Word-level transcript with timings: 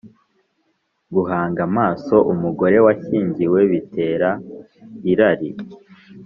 guhanga 1.13 1.59
amaso 1.69 2.15
umugore 2.31 2.77
washyingiwe 2.85 3.59
bitera 3.71 4.29
irari 5.11 5.49